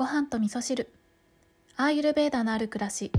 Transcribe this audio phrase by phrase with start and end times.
[0.00, 0.90] ご飯と味噌汁。
[1.76, 3.12] アーユルベーダのある暮らし。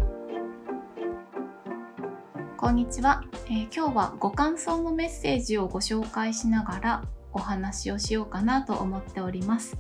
[2.57, 9.78] こんにちは、えー、今日はご感想のメッセージをご紹介しながらお話をしようかなと思っております、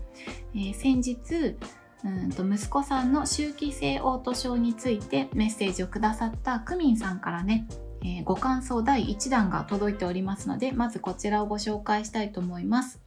[0.53, 1.57] えー、先日
[2.05, 7.67] うんと息子さんの周期性オート症についてメッセージをくださったクミンさんからね、
[8.03, 13.01] えー、ご感想第1弾が届いておりますのでまずこちらをご紹介したいと思います。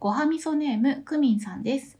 [0.00, 1.98] ごはみそネームクミンさんです。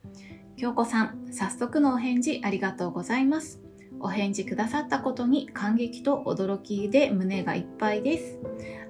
[0.58, 3.60] 京子さん早速のお返事ありがとうございます。
[4.00, 8.38] お返事くださったことに感激と驚きで胸がいっぱいです。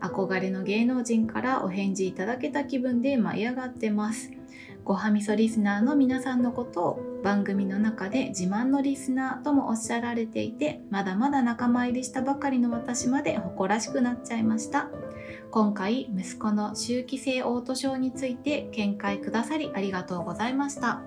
[0.01, 4.31] 憧れの芸能人からお返事いただけた気分で舞い上がってます。
[4.83, 14.89] ごはみそリスナーの皆さんのことを番組の中で自慢のリスナーともおっしゃられていてまだまだ仲間入りしたばかりの私まで誇らしくなっちゃいました。
[15.51, 21.03] 今回息子の周期性オート症について見解くださりありがとうございました。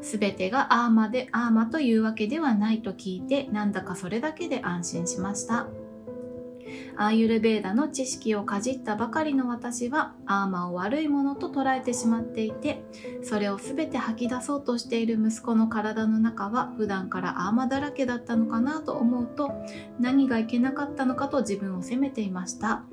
[0.00, 5.68] 全てがアーマでアーマというわけではないと聞いてなんだかそれだけで安心しました。
[6.96, 12.82] アーユルベーダの知識をかじったばかりの私はアーマを悪いものと捉えてしまっていて
[13.22, 19.52] それを全て吐き出そうとしている息子の体の中は普段からアーマだらけだったのかなと思うと
[19.98, 22.84] 何がいけなかったのかと自分を責めていました。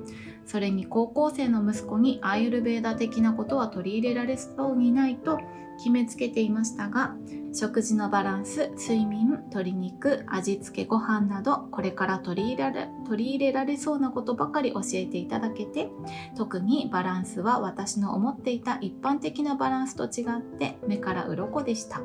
[0.46, 5.38] それに高校生の息子にアーユルベーダ的なことは取り入れられそうにないと
[5.78, 7.14] 決めつけていましたが
[7.54, 15.88] 食事のバランス睡眠鶏肉味付けご飯などこれから取り入れられ取り入れられそうなことばかり教えていただけて
[16.36, 22.02] 特にバランスは私の思っていた一般的なバランスと違って目から鱗でした。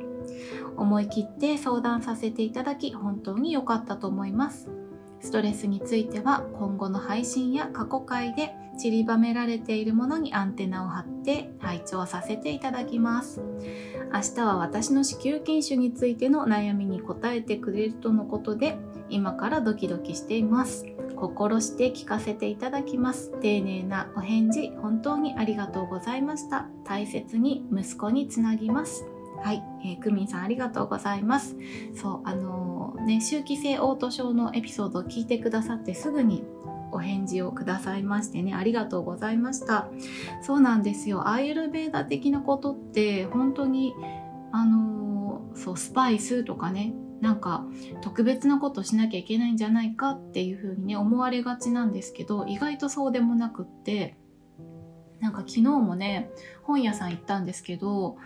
[0.77, 4.69] 思い切って相談させていただき本当に良かったと思います。
[5.19, 13.41] ストレスについては今後の配信や過去回で散りばめられているものにアンテナを張って拝聴させていただきます。
[14.13, 18.77] 明日は私の子宮筋腫についての悩みに答えてくれるとのことで
[19.09, 20.85] 今からドキドキしています。
[21.15, 23.31] 心して聞かせていただきます。
[23.39, 26.67] 丁寧なお返事本当にありがとうございました。
[26.83, 29.05] 大切に息子につなぎます。
[29.41, 31.55] はい、えー、クミンさんありがとうございます。
[31.95, 36.43] そう、あのー、ね、周期性オート症のエピソードを聞いてくださってすぐに
[36.93, 39.89] お返事をくださいましてね、ありがとうございました。
[40.41, 41.27] そうなんですよ。
[41.29, 43.93] アーユルベーダ的なことって本当に、
[44.51, 47.65] あの、そう、スパイスとかね、なんか
[48.01, 54.15] 特別なことしなきゃいけないんじゃないかっていうふうにね、思われがちなんですけど、意外とそうでもなくって、
[55.19, 56.29] なんか昨日もね、
[56.63, 58.17] 本屋さん行ったんですけど、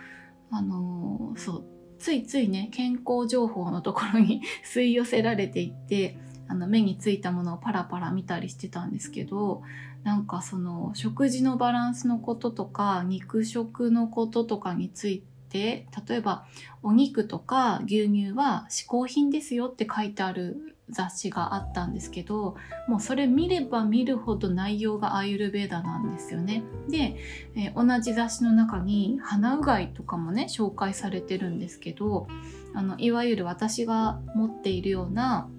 [0.50, 6.18] あの、そうついついね健康情報のところに 吸い寄せられていって
[6.48, 9.64] あの目についたものをパラパラ見たりしてたんですけど
[10.04, 16.46] なんかその食事のバランスのこととか肉食のこととかについて例えば
[16.84, 22.56] お肉とか牛乳は嗜好品ですよって書いてある雑誌があったんですけど
[22.88, 26.64] もうそれ見れば見るほど内容がアーユルベーダなんですよね。
[26.90, 27.18] で、
[27.56, 32.28] えー、同じ雑誌の中に鼻うがいとかもね紹介されてるんですけど
[32.74, 35.50] あのいわゆる私が持っているような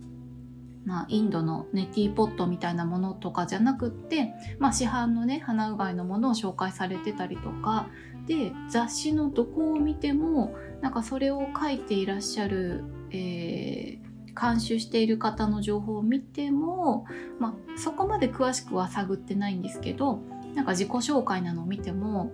[0.84, 7.88] まあ、インドのネティーポットみたいなものとかじゃなくって、まあ、市販のね鼻うがいのものを紹介されてたりとか。
[8.28, 17.06] で雑誌のどこを見てもなんかそれを書いていらっしゃる、えー、監修している方の情報を見ても、
[17.40, 20.20] まあ、そこまで詳しくは探ってないんですけど
[20.54, 22.30] なんか自己紹介なのを見ても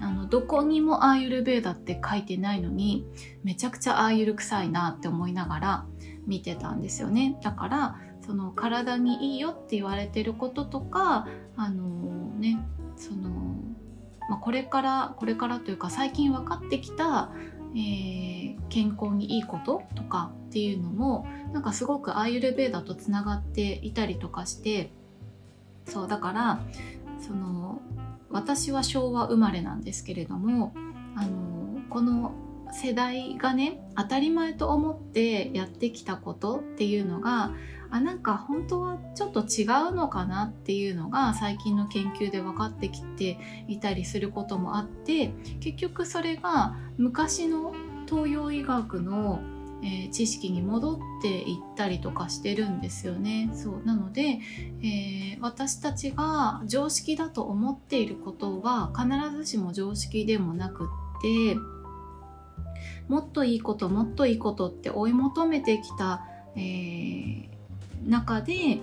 [0.00, 3.06] あのどこにもアーユルベーダって書いてないのに
[3.44, 5.86] めちゃくちゃアーユル臭いなって思いながら
[6.26, 7.38] 見てたんですよね。
[7.42, 11.84] だからその体にいいよって言われてることとかあの
[12.38, 12.58] ね
[12.96, 13.30] その、
[14.28, 17.30] まあ、これからこれからというか最近分かってきた
[17.76, 24.90] えー、健康にいいこととかっていうのもなんかすごくアーユルベーダとつながっていたりとかして
[25.84, 26.60] そうだから
[27.20, 27.82] その
[28.30, 30.72] 私は昭和生まれなんですけれども
[31.16, 32.32] あのこの
[32.76, 37.52] 世代がね当たり前と思ってやってきたことっていうのが
[37.90, 43.38] あなんか本当はちょっと違うのかなっていうのが最近の研究で分かってきて
[43.68, 47.74] いたりすることもあって結局それが昔の
[48.06, 49.40] 東洋医学の、
[49.82, 53.50] えー、知識に戻っていったりとかしてるんですよね。
[53.52, 54.40] そうなので、
[54.82, 60.86] えー、私たちが常識だと思っていることは必ずしも常識でもなくっ
[61.22, 61.56] て
[63.08, 67.48] もっといいこともっといいことって追い求めてきた、えー、
[68.08, 68.80] 中で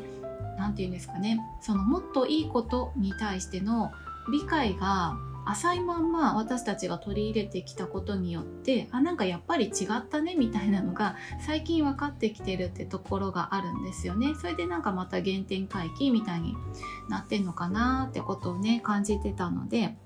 [0.58, 1.40] 何て言うんですかね。
[1.62, 3.92] そのもっといいことに対しての
[4.32, 14.36] 理解が浅いまんま私たちが取り入れてきたことによってあなんかやっぱり違ったねみたいなのが最近分かってきてるってところがあるんですよね。
[14.40, 16.56] それでなんかまた原点回帰みたいに
[17.10, 19.98] なってんのかなってことをね感じてたので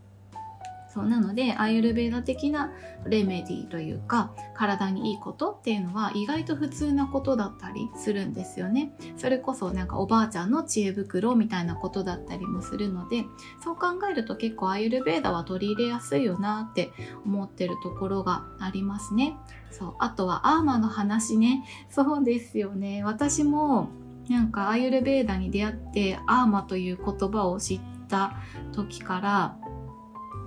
[0.98, 2.72] そうなのでアイルベーダ的な
[3.06, 8.94] レメディというか体にいいことっていうのは意外と普通なことだったりするんですよね。
[9.16, 13.26] それこそなんかおばあちゃんの知恵袋みたいなことだったりもするので
[13.64, 16.90] そう考えると結構アイルベーダは取り入れやすいよなって
[17.24, 19.38] 思ってるところがありますね。
[19.70, 21.64] そうあとはアーマーの話ね。
[21.90, 23.04] そうですよね。
[23.04, 23.90] 私も
[24.30, 28.34] なんかアイルベーダに出会ってアーマという言葉を知った
[28.74, 29.67] 時から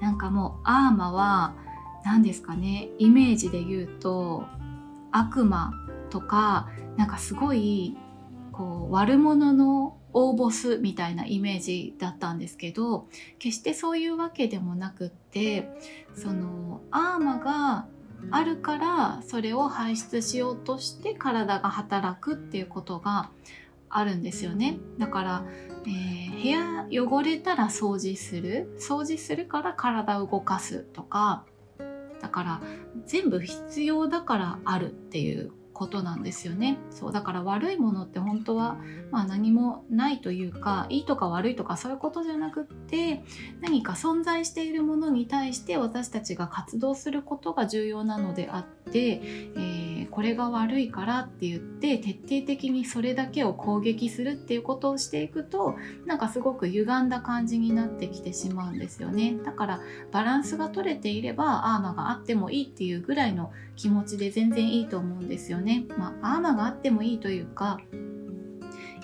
[0.00, 1.54] なんかもうアーマは
[2.04, 4.44] 何ですかねイメージで言うと
[5.12, 5.72] 悪魔
[6.10, 7.96] とかなんかすごい
[8.52, 13.06] こう悪者の大ボスみたいなイメージだったんですけど
[13.38, 15.68] 決してそういうわけでもなくって
[16.14, 17.86] そのアーマが
[18.30, 23.30] あるからそれを排出しようとして体が働くっていうことが
[23.90, 24.78] あるんですよね。
[24.98, 25.44] だから
[25.86, 28.74] えー、部屋汚れたら掃除する。
[28.78, 31.44] 掃除するから体を動かすとか。
[32.20, 32.62] だから
[33.06, 38.76] 全部必要だからあるっていうことなんですよねそうだから悪いものって本当は、
[39.10, 43.22] まあ、何もないというかいいとか悪いとかそういうことじゃなくって
[43.62, 49.22] 何か存在しているものに対して私たちが活動することが重要なのであって、
[49.56, 59.80] えー、これが悪いからって言って徹底的にそれだけを攻撃するっていうことをしていくとなんかすごく歪んだ感じになってきてしまうんですよねだから
[60.12, 63.50] バランスが取れていればアーマーがあってもいいっていうぐらいの
[63.80, 65.69] 気持ちで全然いいと思うんですよね。
[65.70, 65.84] ね。
[65.96, 67.80] まあ、アーマがあってもいいというか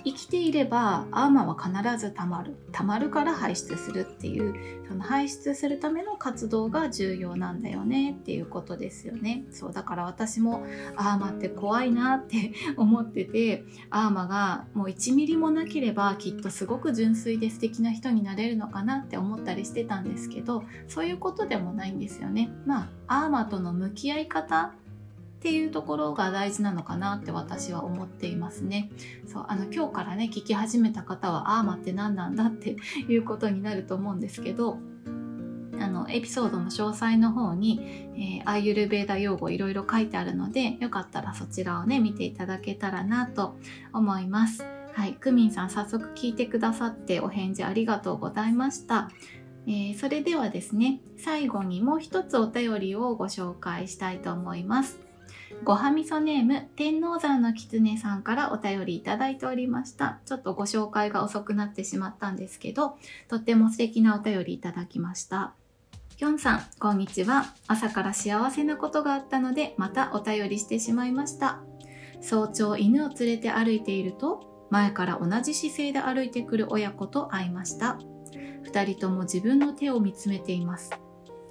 [0.03, 2.55] 生きていればアーマは必ずたまる。
[2.71, 9.43] たまるから排出するっていうその排出するための活動が重要なんだよねっていうことですよね。
[9.51, 10.65] そうだから私も
[10.95, 22.49] アーマって怖いなって 思っててアーマがもう1ミリもなければきっとすごく純粋で素敵な人になれるのかなって思ったりしてたんですけどそういうことでもないんですよね。
[22.65, 24.73] まあアーマとの向き合い方
[25.37, 28.89] っていうところが大事なのかなって私は思っていますね。
[29.27, 32.75] そうあの今日からね聞き始めた方はアーマって何なんだって
[33.07, 34.79] いうことになると思うんですけど
[35.79, 43.57] あのエピソードの詳細の方に、えー、アーユルベーダ用語いろいろ書いてあるのでよかったらそちらをね見ていただけたらなと
[43.93, 44.65] 思います。
[44.93, 49.11] はい、クミンさん早速聞いてくださってお返事ありがとうございました。
[49.67, 55.06] えー、それではですね最後にもう一つお便りをご紹介したいと思います。
[55.63, 60.19] ごはみそネーム天王山の狐さんからお便りいただいておりました。
[60.25, 62.97] ちょっとご紹介が遅くなってしまったんですけど
[63.27, 65.53] とっても素敵なお便りいただきました。
[66.17, 67.53] きょんさんこんにちは。
[67.67, 71.61] 朝から幸せなことがあったのでまたお便りしてしまいました。
[72.21, 77.99] 早朝犬を連れて歩いていると前から同じ姿勢で歩いてくる親子と会いました。
[78.65, 80.91] 2人とも自分の手を見つめています。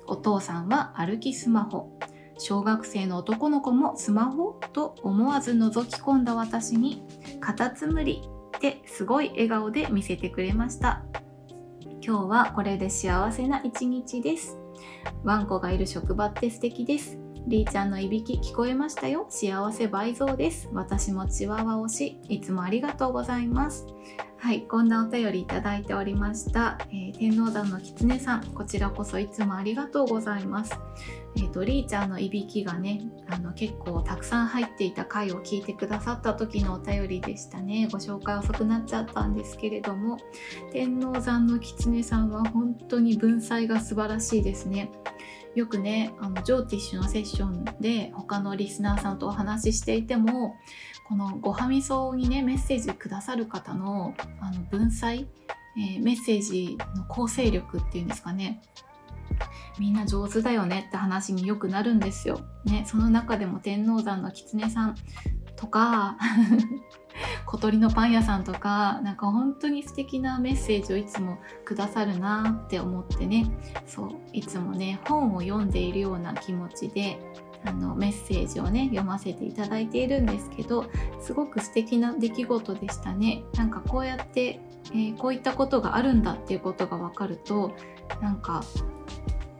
[0.06, 1.98] お父さんは歩きスマホ。
[2.38, 7.02] 小学生の男の子もスマホと思わず覗き込んだ私に
[7.40, 8.22] カタツムリ
[8.56, 11.02] ってすごい笑顔で見せてくれました。
[12.06, 14.58] 今日はこれで幸せな一日です。
[15.24, 17.18] ワンコがいる職場って素敵です。
[17.48, 19.26] りーちゃんのいびき聞こえましたよ。
[19.28, 20.68] 幸せ倍増です。
[20.72, 23.86] 私もチワワ推しいつもありがとうございます。
[24.46, 26.78] はい、こんなお便りいただいておりました。
[26.92, 30.78] えー、天王山の狐さん、こちらこそいつもありがとうございます。
[31.36, 40.16] えーと、リーちゃんのいびきがねあの結構たくさん入っていた回を聞いてくださった時のお便りでしたねご紹介遅くなっちゃったんですけれども
[40.72, 44.90] 天王山の狐さんは本当に文才が素晴らしいですね
[45.56, 50.54] よくねあのジョーティッシュのセッションで他のリスナーさんとお話ししていても
[51.08, 55.26] このごはみそにねメッセージくださる方のあの文才、
[55.78, 58.60] えー、メッセージの構成力っていうんですかね
[59.78, 62.40] みんな上手だよねって話によくなるんですよ。
[62.64, 64.94] ね、その中でも天王山の狐さん
[65.56, 66.16] とか
[67.46, 73.46] 小鳥のパン屋さんとかなんか本当に素敵なメッセージをいつもくださるなって思ってね。
[73.86, 77.18] そういつもね本を読んでいるような気持ちで
[77.64, 80.86] あのメッセージをね読ませていただいているんですけど
[81.20, 83.44] すごく素敵な出来事でしたね。
[83.56, 84.60] なんかこうやって、
[84.90, 87.72] えー、こういったことがあるんだっていうことが分かると
[88.20, 88.62] なんか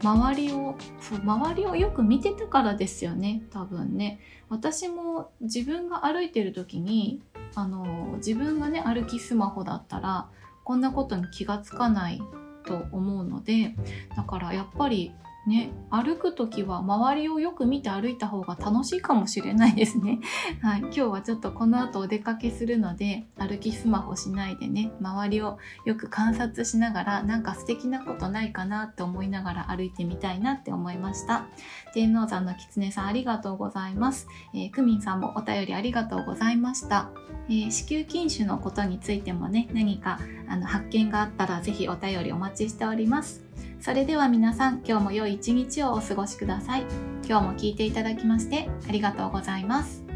[0.03, 4.19] 周りをそう周りをよく見てたからですよね多分ね。
[4.49, 7.21] 私も自分が歩いてる時に
[7.55, 10.29] あの自分がね歩きスマホだったら
[10.63, 12.21] こんなことに気がつかない
[12.65, 13.75] と思うので
[14.15, 15.13] だからやっぱり
[15.47, 20.19] ね、歩く時は周りをよく見て歩いた方が楽しいかもしれないですね。
[20.61, 31.45] はい、今日はちょっとこの後お出かけするので歩きスマホしないでね周りをよく観察しながらなんか素敵なことないかなって思いながら歩いてみたいなって思いました。
[31.93, 34.27] 天王山の狐さんありがとうございます。
[34.53, 37.09] えー、クミンさんもお便りありがとうございました。
[37.47, 43.47] えー、子宮筋腫のことについてもね何かあの発見があったら是非お便りお待ちしております。
[43.79, 46.85] それでは皆さん今日も良い一日をお過ごしください。
[47.27, 50.06] 今日も聞いていただきましてありがとうございます。